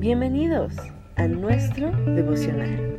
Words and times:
Bienvenidos 0.00 0.72
a 1.16 1.26
nuestro 1.28 1.90
devocional. 1.90 2.98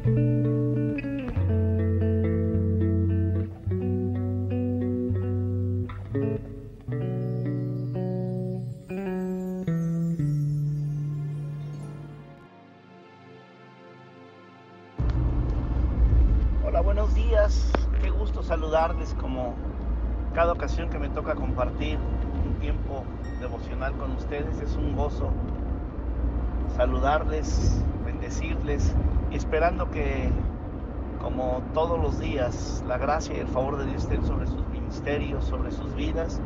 Hola, 16.63 16.81
buenos 16.81 17.15
días. 17.15 17.71
Qué 18.03 18.11
gusto 18.11 18.43
saludarles 18.43 19.15
como 19.15 19.55
cada 20.35 20.53
ocasión 20.53 20.91
que 20.91 20.99
me 20.99 21.09
toca 21.09 21.33
compartir 21.33 21.97
un 22.45 22.59
tiempo 22.59 23.03
devocional 23.39 23.93
con 23.93 24.11
ustedes. 24.11 24.61
Es 24.61 24.75
un 24.75 24.95
gozo 24.95 25.31
saludarles, 26.81 27.79
bendecirles 28.03 28.95
y 29.29 29.35
esperando 29.35 29.91
que, 29.91 30.31
como 31.21 31.61
todos 31.75 32.01
los 32.01 32.19
días, 32.19 32.83
la 32.87 32.97
gracia 32.97 33.37
y 33.37 33.39
el 33.39 33.47
favor 33.47 33.77
de 33.77 33.85
Dios 33.85 34.01
estén 34.01 34.25
sobre 34.25 34.47
sus 34.47 34.67
ministerios, 34.69 35.45
sobre 35.45 35.71
sus 35.71 35.93
vidas, 35.93 36.41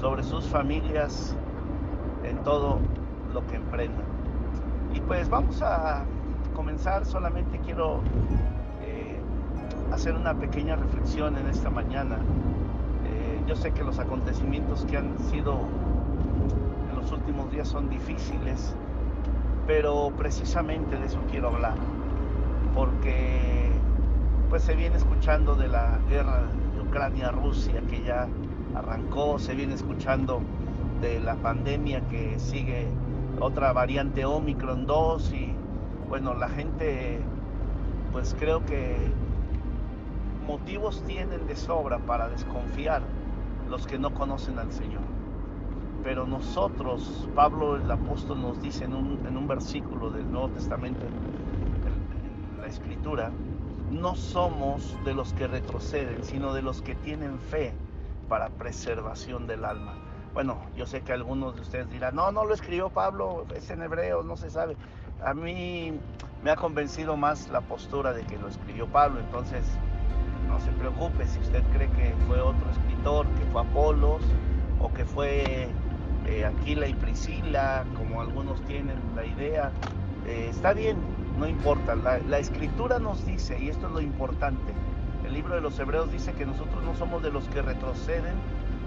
sobre 0.00 0.22
sus 0.22 0.46
familias, 0.46 1.34
en 2.22 2.36
todo 2.44 2.78
lo 3.34 3.44
que 3.48 3.56
emprendan. 3.56 4.04
Y 4.94 5.00
pues 5.00 5.28
vamos 5.28 5.60
a 5.60 6.04
comenzar, 6.54 7.04
solamente 7.04 7.58
quiero 7.58 7.98
eh, 8.84 9.18
hacer 9.92 10.14
una 10.14 10.34
pequeña 10.34 10.76
reflexión 10.76 11.36
en 11.36 11.48
esta 11.48 11.68
mañana. 11.68 12.18
Eh, 13.06 13.40
yo 13.48 13.56
sé 13.56 13.72
que 13.72 13.82
los 13.82 13.98
acontecimientos 13.98 14.84
que 14.84 14.98
han 14.98 15.18
sido 15.32 15.58
en 16.92 16.96
los 16.96 17.10
últimos 17.10 17.50
días 17.50 17.66
son 17.66 17.90
difíciles, 17.90 18.72
pero 19.66 20.12
precisamente 20.16 20.96
de 20.96 21.06
eso 21.06 21.18
quiero 21.30 21.48
hablar, 21.48 21.74
porque 22.74 23.70
pues 24.48 24.62
se 24.62 24.74
viene 24.74 24.96
escuchando 24.96 25.54
de 25.54 25.68
la 25.68 25.98
guerra 26.08 26.42
de 26.74 26.80
Ucrania-Rusia 26.82 27.82
que 27.88 28.02
ya 28.02 28.28
arrancó, 28.74 29.38
se 29.38 29.54
viene 29.54 29.74
escuchando 29.74 30.40
de 31.00 31.20
la 31.20 31.36
pandemia 31.36 32.00
que 32.08 32.38
sigue 32.38 32.88
otra 33.40 33.72
variante 33.72 34.24
Omicron 34.24 34.86
2 34.86 35.32
y 35.32 35.54
bueno, 36.08 36.34
la 36.34 36.48
gente 36.48 37.20
pues 38.12 38.34
creo 38.38 38.64
que 38.66 38.96
motivos 40.46 41.04
tienen 41.06 41.46
de 41.46 41.54
sobra 41.54 41.98
para 41.98 42.28
desconfiar 42.28 43.02
los 43.68 43.86
que 43.86 43.98
no 43.98 44.12
conocen 44.12 44.58
al 44.58 44.72
Señor. 44.72 45.19
Pero 46.02 46.26
nosotros, 46.26 47.28
Pablo 47.34 47.76
el 47.76 47.90
apóstol 47.90 48.40
nos 48.40 48.60
dice 48.62 48.84
en 48.84 48.94
un, 48.94 49.26
en 49.26 49.36
un 49.36 49.46
versículo 49.46 50.10
del 50.10 50.30
Nuevo 50.30 50.48
Testamento, 50.48 51.04
en, 51.04 52.54
en 52.54 52.60
la 52.60 52.66
Escritura, 52.66 53.30
no 53.90 54.14
somos 54.14 54.96
de 55.04 55.14
los 55.14 55.34
que 55.34 55.46
retroceden, 55.46 56.24
sino 56.24 56.54
de 56.54 56.62
los 56.62 56.80
que 56.80 56.94
tienen 56.94 57.38
fe 57.38 57.74
para 58.28 58.48
preservación 58.48 59.46
del 59.46 59.64
alma. 59.64 59.94
Bueno, 60.32 60.58
yo 60.76 60.86
sé 60.86 61.00
que 61.02 61.12
algunos 61.12 61.56
de 61.56 61.62
ustedes 61.62 61.90
dirán, 61.90 62.14
no, 62.14 62.30
no 62.30 62.44
lo 62.44 62.54
escribió 62.54 62.88
Pablo, 62.88 63.44
es 63.54 63.68
en 63.70 63.82
hebreo, 63.82 64.22
no 64.22 64.36
se 64.36 64.48
sabe. 64.48 64.76
A 65.24 65.34
mí 65.34 65.98
me 66.42 66.50
ha 66.50 66.56
convencido 66.56 67.16
más 67.16 67.50
la 67.50 67.60
postura 67.60 68.12
de 68.12 68.22
que 68.24 68.38
lo 68.38 68.46
escribió 68.46 68.86
Pablo, 68.86 69.20
entonces 69.20 69.64
no 70.48 70.60
se 70.60 70.70
preocupe 70.72 71.26
si 71.26 71.40
usted 71.40 71.62
cree 71.72 71.90
que 71.90 72.14
fue 72.28 72.40
otro 72.40 72.70
escritor, 72.70 73.26
que 73.38 73.44
fue 73.46 73.62
Apolos 73.62 74.22
o 74.80 74.92
que 74.92 75.04
fue 75.04 75.68
eh, 76.30 76.44
Aquila 76.44 76.86
y 76.86 76.94
Priscila, 76.94 77.84
como 77.96 78.20
algunos 78.20 78.62
tienen 78.62 78.96
la 79.16 79.26
idea. 79.26 79.72
Eh, 80.26 80.46
está 80.48 80.72
bien, 80.72 80.96
no 81.38 81.48
importa. 81.48 81.96
La, 81.96 82.38
escritura 82.38 83.00
nos 83.00 83.26
dice, 83.26 83.58
y 83.60 83.68
esto 83.68 83.88
es 83.88 83.92
lo 83.92 84.00
importante, 84.00 84.72
el 85.26 85.34
libro 85.34 85.56
de 85.56 85.60
los 85.60 85.78
Hebreos 85.78 86.10
dice 86.12 86.32
que 86.32 86.46
nosotros 86.46 86.84
no 86.84 86.94
somos 86.94 87.22
de 87.22 87.30
los 87.30 87.48
que 87.48 87.62
retroceden, 87.62 88.34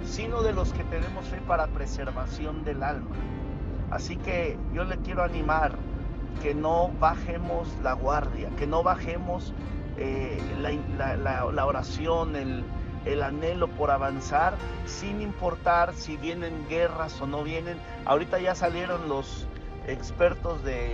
sino 0.06 0.42
de 0.42 0.54
los 0.54 0.72
que 0.72 0.84
tenemos 0.86 1.26
fe 1.26 1.40
para 1.46 1.68
preservación 1.68 2.64
del 2.64 2.82
alma. 2.82 3.16
Así 3.92 4.16
que 4.16 4.58
yo 4.74 4.86
le 4.86 4.98
quiero 4.98 5.24
animar 5.24 5.76
que 6.42 6.56
no 6.56 6.92
bajemos 7.00 7.68
la 7.84 7.94
guardia, 7.94 8.50
que 8.58 8.68
no 8.68 8.84
bajemos 8.84 9.54
eh, 9.98 10.40
la, 10.62 11.16
la, 11.18 11.52
la, 11.52 11.66
oración, 11.66 12.36
el, 12.36 12.64
el, 13.06 13.24
anhelo 13.24 13.68
por 13.68 13.92
avanzar, 13.92 14.56
sin 14.86 15.22
importar 15.22 15.94
si 15.94 16.18
vienen 16.18 16.68
guerras 16.68 17.20
o 17.22 17.28
no 17.28 17.44
vienen. 17.44 17.78
Ahorita 18.06 18.40
ya 18.40 18.56
salieron 18.56 19.10
los 19.10 19.48
expertos 19.88 20.64
de, 20.64 20.92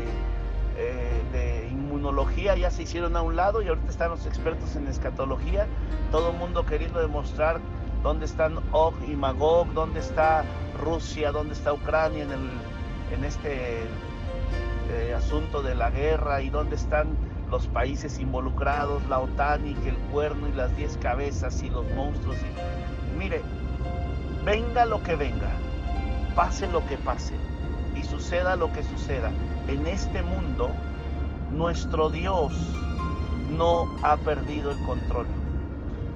eh, 0.78 1.22
de 1.32 1.68
inmunología, 1.70 2.56
ya 2.56 2.72
se 2.72 2.84
hicieron 2.84 3.16
a 3.16 3.22
un 3.22 3.36
lado 3.36 3.62
y 3.62 3.68
ahorita 3.68 3.90
están 3.90 4.10
los 4.12 4.26
expertos 4.26 4.76
en 4.76 4.88
escatología, 4.88 5.68
todo 6.12 6.32
el 6.32 6.38
mundo 6.38 6.66
queriendo 6.66 7.00
demostrar 7.00 7.60
dónde 8.04 8.26
están 8.26 8.60
Og 8.72 8.94
y 9.08 9.16
Magog, 9.16 9.74
dónde 9.74 10.00
está 10.00 10.44
Rusia, 10.82 11.32
dónde 11.32 11.54
está 11.54 11.74
Ucrania 11.74 12.24
en, 12.24 12.32
el, 12.32 12.50
en 13.14 13.26
este 13.26 13.82
eh, 14.92 15.14
asunto 15.16 15.62
de 15.62 15.76
la 15.76 15.90
guerra 15.90 16.42
y 16.42 16.50
dónde 16.50 16.76
están 16.76 17.18
los 17.50 17.68
países 17.68 18.20
involucrados, 18.20 19.06
la 19.10 19.20
OTAN 19.20 19.68
y 19.68 19.74
que 19.76 19.90
el 19.90 19.98
cuerno 20.12 20.48
y 20.48 20.54
las 20.54 20.76
diez 20.78 20.98
cabezas 20.98 21.62
y 21.64 21.70
los 21.70 21.90
monstruos. 21.92 22.38
Y... 22.38 23.18
Mire, 23.18 23.42
venga 24.46 24.86
lo 24.86 25.02
que 25.04 25.16
venga, 25.16 25.52
pase 26.36 26.68
lo 26.68 26.86
que 26.86 26.98
pase 26.98 27.34
y 27.96 28.04
suceda 28.04 28.56
lo 28.56 28.72
que 28.72 28.84
suceda, 28.84 29.32
en 29.68 29.86
este 29.88 30.22
mundo 30.22 30.70
nuestro 31.52 32.10
Dios 32.10 32.54
no 33.58 33.90
ha 34.04 34.18
perdido 34.18 34.72
el 34.72 34.78
control. 34.86 35.26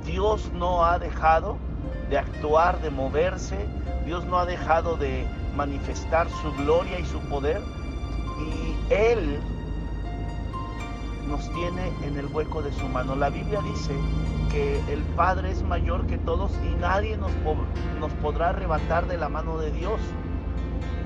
Dios 0.05 0.51
no 0.53 0.85
ha 0.85 0.99
dejado 0.99 1.57
de 2.09 2.17
actuar, 2.17 2.79
de 2.81 2.89
moverse, 2.89 3.57
Dios 4.05 4.25
no 4.25 4.37
ha 4.37 4.45
dejado 4.45 4.97
de 4.97 5.25
manifestar 5.55 6.27
su 6.41 6.51
gloria 6.63 6.99
y 6.99 7.05
su 7.05 7.19
poder 7.21 7.61
y 8.39 8.93
Él 8.93 9.39
nos 11.27 11.49
tiene 11.53 11.91
en 12.03 12.17
el 12.17 12.27
hueco 12.27 12.61
de 12.61 12.71
su 12.73 12.87
mano. 12.87 13.15
La 13.15 13.29
Biblia 13.29 13.61
dice 13.61 13.93
que 14.51 14.79
el 14.91 15.01
Padre 15.15 15.51
es 15.51 15.63
mayor 15.63 16.05
que 16.05 16.17
todos 16.17 16.51
y 16.63 16.75
nadie 16.75 17.17
nos, 17.17 17.31
nos 17.99 18.11
podrá 18.13 18.49
arrebatar 18.49 19.07
de 19.07 19.17
la 19.17 19.29
mano 19.29 19.57
de 19.57 19.71
Dios. 19.71 19.99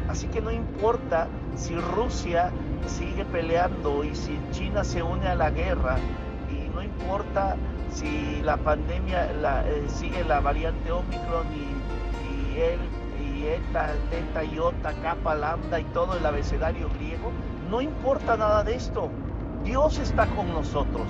Así 0.10 0.28
que 0.28 0.42
no 0.42 0.52
importa 0.52 1.28
si 1.56 1.76
Rusia 1.76 2.52
sigue 2.88 3.26
peleando 3.26 4.04
y 4.04 4.16
si 4.16 4.40
China 4.52 4.84
se 4.84 5.04
une 5.04 5.28
a 5.28 5.36
la 5.36 5.50
guerra 5.50 5.98
y 6.50 6.70
no 6.70 6.82
importa 6.82 7.58
si 7.92 8.42
la 8.42 8.58
pandemia 8.58 9.32
eh, 9.66 9.86
sigue 9.88 10.24
la 10.24 10.40
variante 10.40 10.92
Omicron 10.92 11.48
y, 11.54 12.58
él 12.60 12.80
y 13.22 13.46
eta, 13.46 13.94
teta, 14.10 14.44
iota, 14.44 14.94
kappa, 15.04 15.36
lambda 15.36 15.80
y 15.80 15.84
todo 15.86 16.18
el 16.18 16.26
abecedario 16.26 16.90
griego, 16.90 17.32
no 17.70 17.82
importa 17.82 18.36
nada 18.36 18.64
de 18.64 18.76
esto. 18.76 19.10
Dios 19.68 20.00
está 20.00 20.26
con 20.28 20.48
nosotros. 20.54 21.08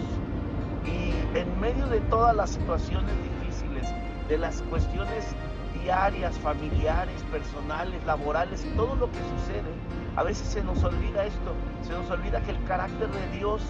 Y 0.84 1.38
en 1.38 1.60
medio 1.60 1.86
de 1.86 2.00
todas 2.02 2.36
las 2.36 2.50
situaciones 2.50 3.12
difíciles, 3.22 3.88
de 4.28 4.38
las 4.40 4.64
cuestiones 4.64 5.36
diarias, 5.84 6.40
familiares, 6.40 7.24
personales, 7.32 8.04
laborales 8.06 8.66
todo 8.76 8.96
lo 8.96 9.12
que 9.12 9.20
sucede, 9.20 9.72
a 10.16 10.24
veces 10.24 10.48
se 10.48 10.64
nos 10.64 10.84
olvida 10.84 11.26
esto, 11.26 11.54
se 11.84 11.94
nos 11.94 12.10
olvida 12.10 12.42
que 12.42 12.52
el 12.52 12.64
carácter 12.64 13.08
de 13.12 13.38
Dios 13.38 13.62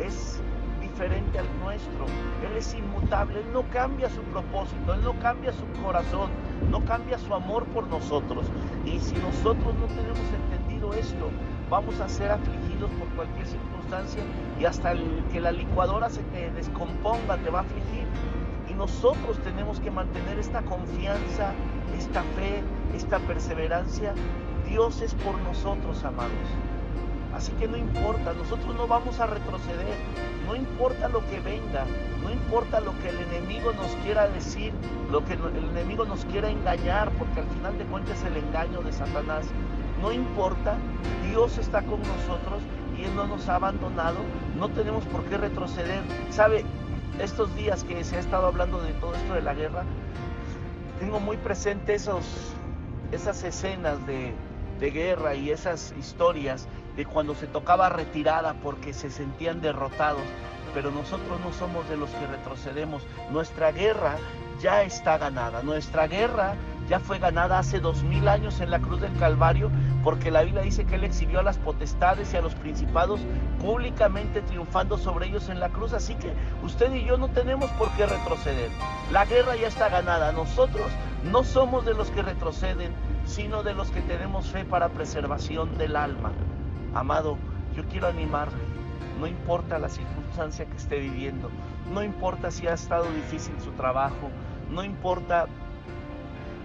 es 0.00 0.40
diferente 0.80 1.38
al 1.38 1.46
nuestro. 1.60 2.06
Él 2.50 2.56
es 2.56 2.74
inmutable, 2.74 3.38
Él 3.38 3.52
no 3.52 3.62
cambia 3.70 4.10
su 4.10 4.22
propósito, 4.22 4.92
Él 4.92 5.04
no 5.04 5.16
cambia 5.20 5.52
su 5.52 5.64
corazón, 5.84 6.30
no 6.68 6.84
cambia 6.84 7.16
su 7.16 7.32
amor 7.32 7.64
por 7.66 7.86
nosotros. 7.86 8.46
Y 8.84 8.98
si 8.98 9.14
nosotros 9.14 9.72
no 9.76 9.86
tenemos 9.86 10.18
entendido 10.34 10.92
esto, 10.94 11.30
vamos 11.70 12.00
a 12.00 12.08
ser 12.08 12.32
afligidos 12.32 12.67
por 12.86 13.08
cualquier 13.16 13.46
circunstancia 13.46 14.22
y 14.60 14.64
hasta 14.64 14.92
el, 14.92 15.24
que 15.32 15.40
la 15.40 15.50
licuadora 15.50 16.08
se 16.08 16.22
te 16.22 16.50
descomponga 16.52 17.36
te 17.38 17.50
va 17.50 17.60
a 17.60 17.62
afligir. 17.62 18.06
Y 18.70 18.74
nosotros 18.74 19.38
tenemos 19.42 19.80
que 19.80 19.90
mantener 19.90 20.38
esta 20.38 20.62
confianza, 20.62 21.52
esta 21.96 22.22
fe, 22.22 22.62
esta 22.94 23.18
perseverancia. 23.20 24.14
Dios 24.68 25.00
es 25.00 25.14
por 25.14 25.38
nosotros, 25.40 26.04
amados. 26.04 26.30
Así 27.34 27.52
que 27.52 27.68
no 27.68 27.76
importa, 27.76 28.32
nosotros 28.34 28.74
no 28.74 28.86
vamos 28.86 29.20
a 29.20 29.26
retroceder, 29.26 29.96
no 30.46 30.56
importa 30.56 31.08
lo 31.08 31.20
que 31.28 31.38
venga, 31.40 31.84
no 32.22 32.30
importa 32.30 32.80
lo 32.80 32.98
que 32.98 33.10
el 33.10 33.20
enemigo 33.20 33.72
nos 33.74 33.94
quiera 34.04 34.28
decir, 34.28 34.72
lo 35.10 35.24
que 35.24 35.34
el 35.34 35.64
enemigo 35.70 36.04
nos 36.04 36.24
quiera 36.24 36.50
engañar, 36.50 37.10
porque 37.12 37.40
al 37.40 37.46
final 37.46 37.78
de 37.78 37.84
cuentas 37.84 38.24
el 38.24 38.36
engaño 38.36 38.80
de 38.80 38.92
Satanás. 38.92 39.46
No 40.00 40.12
importa, 40.12 40.76
Dios 41.28 41.58
está 41.58 41.82
con 41.82 42.00
nosotros 42.00 42.62
y 42.96 43.04
Él 43.04 43.14
no 43.14 43.26
nos 43.26 43.48
ha 43.48 43.56
abandonado, 43.56 44.18
no 44.58 44.68
tenemos 44.68 45.04
por 45.06 45.24
qué 45.24 45.36
retroceder. 45.36 46.02
¿Sabe? 46.30 46.64
Estos 47.20 47.54
días 47.56 47.82
que 47.84 48.04
se 48.04 48.16
ha 48.16 48.20
estado 48.20 48.46
hablando 48.46 48.80
de 48.80 48.92
todo 48.94 49.14
esto 49.14 49.34
de 49.34 49.42
la 49.42 49.54
guerra, 49.54 49.82
tengo 51.00 51.18
muy 51.18 51.36
presente 51.36 51.94
esos, 51.94 52.24
esas 53.10 53.42
escenas 53.42 54.06
de 54.06 54.34
de 54.78 54.90
guerra 54.90 55.34
y 55.34 55.50
esas 55.50 55.94
historias 55.98 56.66
de 56.96 57.04
cuando 57.04 57.34
se 57.34 57.46
tocaba 57.46 57.88
retirada 57.88 58.54
porque 58.54 58.92
se 58.92 59.10
sentían 59.10 59.60
derrotados. 59.60 60.22
Pero 60.74 60.90
nosotros 60.90 61.40
no 61.40 61.52
somos 61.52 61.88
de 61.88 61.96
los 61.96 62.10
que 62.10 62.26
retrocedemos. 62.26 63.02
Nuestra 63.30 63.72
guerra 63.72 64.16
ya 64.60 64.82
está 64.82 65.18
ganada. 65.18 65.62
Nuestra 65.62 66.06
guerra 66.06 66.54
ya 66.88 66.98
fue 67.00 67.18
ganada 67.18 67.58
hace 67.58 67.80
dos 67.80 68.02
mil 68.02 68.28
años 68.28 68.60
en 68.60 68.70
la 68.70 68.80
cruz 68.80 69.00
del 69.00 69.14
Calvario, 69.18 69.70
porque 70.02 70.30
la 70.30 70.42
Biblia 70.42 70.62
dice 70.62 70.86
que 70.86 70.94
Él 70.94 71.04
exhibió 71.04 71.40
a 71.40 71.42
las 71.42 71.58
potestades 71.58 72.32
y 72.32 72.36
a 72.36 72.40
los 72.40 72.54
principados 72.54 73.20
públicamente 73.60 74.40
triunfando 74.42 74.96
sobre 74.96 75.26
ellos 75.26 75.48
en 75.48 75.60
la 75.60 75.68
cruz. 75.68 75.92
Así 75.92 76.14
que 76.14 76.32
usted 76.62 76.92
y 76.94 77.04
yo 77.04 77.18
no 77.18 77.28
tenemos 77.28 77.70
por 77.72 77.90
qué 77.92 78.06
retroceder. 78.06 78.70
La 79.12 79.26
guerra 79.26 79.56
ya 79.56 79.68
está 79.68 79.88
ganada. 79.88 80.32
Nosotros 80.32 80.90
no 81.24 81.44
somos 81.44 81.84
de 81.84 81.94
los 81.94 82.10
que 82.10 82.22
retroceden, 82.22 82.92
sino 83.26 83.62
de 83.62 83.74
los 83.74 83.90
que 83.90 84.00
tenemos 84.00 84.46
fe 84.46 84.64
para 84.64 84.88
preservación 84.88 85.76
del 85.76 85.96
alma. 85.96 86.32
Amado, 86.94 87.36
yo 87.76 87.84
quiero 87.84 88.08
animarle. 88.08 88.58
No 89.20 89.26
importa 89.26 89.78
la 89.78 89.88
circunstancia 89.88 90.64
que 90.64 90.76
esté 90.76 91.00
viviendo, 91.00 91.50
no 91.92 92.04
importa 92.04 92.52
si 92.52 92.68
ha 92.68 92.74
estado 92.74 93.10
difícil 93.10 93.54
su 93.60 93.72
trabajo, 93.72 94.30
no 94.70 94.84
importa 94.84 95.48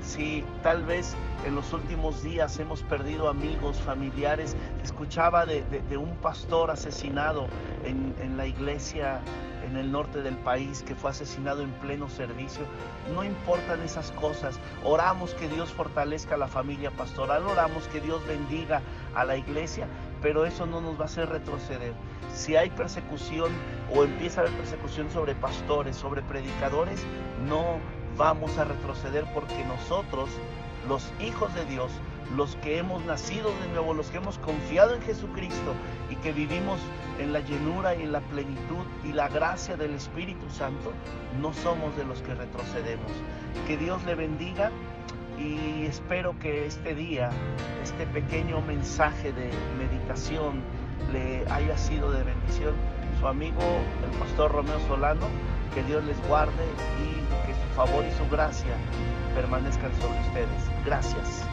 si 0.04 0.44
tal 0.62 0.84
vez 0.84 1.16
en 1.46 1.56
los 1.56 1.74
últimos 1.74 2.24
días 2.24 2.60
hemos 2.60 2.82
perdido 2.84 3.30
amigos, 3.30 3.78
familiares. 3.78 4.56
Escuchaba 4.84 5.46
de, 5.46 5.64
un 5.98 6.16
pastor 6.18 6.72
asesinado 6.72 7.48
en, 7.84 8.14
en, 8.22 8.38
la 8.38 8.46
iglesia 8.46 9.22
en 9.66 9.78
el 9.78 9.92
norte 9.92 10.22
del 10.22 10.38
país 10.38 10.84
que 10.84 10.96
fue 10.96 11.12
asesinado 11.12 11.62
en 11.62 11.72
pleno 11.72 12.10
servicio. 12.10 12.64
No 13.14 13.24
importan 13.24 13.82
esas 13.82 14.12
cosas. 14.12 14.60
Oramos 14.84 15.34
que 15.34 15.48
Dios 15.48 15.72
fortalezca 15.72 16.36
a 16.36 16.38
la 16.38 16.48
familia 16.48 16.92
pastoral, 16.92 17.46
oramos 17.48 17.88
que 17.88 18.02
Dios 18.02 18.26
bendiga 18.28 18.82
a 19.16 19.24
la 19.24 19.38
iglesia, 19.38 19.88
pero 20.22 20.46
eso 20.46 20.66
no 20.66 20.82
nos 20.82 20.98
va 20.98 21.04
a 21.04 21.06
hacer 21.06 21.30
retroceder. 21.30 21.94
Si 22.34 22.56
hay 22.56 22.70
persecución 22.70 23.52
o 23.96 24.04
empieza 24.04 24.42
a 24.42 24.44
haber 24.46 24.58
persecución 24.58 25.10
sobre 25.12 25.36
pastores, 25.36 25.96
sobre 25.96 26.22
predicadores, 26.22 27.04
no 27.48 27.80
vamos 28.18 28.58
a 28.58 28.66
retroceder 28.66 29.26
porque 29.34 29.64
nosotros, 29.66 30.30
los 30.88 31.12
hijos 31.20 31.54
de 31.56 31.66
Dios, 31.66 31.92
los 32.36 32.56
que 32.58 32.78
hemos 32.78 33.04
nacido 33.06 33.52
de 33.62 33.68
nuevo, 33.70 33.94
los 33.94 34.10
que 34.10 34.18
hemos 34.18 34.38
confiado 34.40 34.96
en 34.96 35.02
Jesucristo 35.02 35.74
y 36.10 36.16
que 36.18 36.32
vivimos 36.32 36.80
en 37.20 37.34
la 37.34 37.40
llenura 37.42 37.96
y 37.96 38.04
en 38.04 38.12
la 38.12 38.22
plenitud 38.22 38.86
y 39.04 39.14
la 39.14 39.28
gracia 39.30 39.78
del 39.78 39.94
Espíritu 39.94 40.50
Santo, 40.50 40.92
no 41.42 41.54
somos 41.54 41.96
de 41.96 42.06
los 42.06 42.22
que 42.22 42.34
retrocedemos. 42.34 43.12
Que 43.68 43.78
Dios 43.78 44.04
le 44.06 44.16
bendiga 44.16 44.72
y 45.38 45.86
espero 45.86 46.38
que 46.40 46.66
este 46.66 46.96
día, 46.96 47.30
este 47.84 48.06
pequeño 48.08 48.62
mensaje 48.62 49.32
de 49.32 49.50
meditación 49.78 50.62
le 51.12 51.46
haya 51.52 51.78
sido 51.78 52.12
de 52.12 52.24
bendición. 52.24 52.74
Su 53.24 53.30
amigo, 53.30 53.62
el 54.04 54.20
pastor 54.20 54.52
Romeo 54.52 54.78
Solano, 54.86 55.26
que 55.74 55.82
Dios 55.84 56.04
les 56.04 56.22
guarde 56.28 56.66
y 57.02 57.48
que 57.48 57.54
su 57.54 57.74
favor 57.74 58.04
y 58.04 58.12
su 58.18 58.30
gracia 58.30 58.76
permanezcan 59.34 59.94
sobre 60.02 60.20
ustedes. 60.28 60.70
Gracias. 60.86 61.53